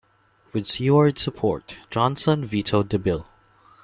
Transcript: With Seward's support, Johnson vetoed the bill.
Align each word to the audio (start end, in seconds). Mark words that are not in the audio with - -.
With 0.51 0.65
Seward's 0.65 1.21
support, 1.21 1.77
Johnson 1.91 2.43
vetoed 2.43 2.89
the 2.89 2.97
bill. 2.97 3.27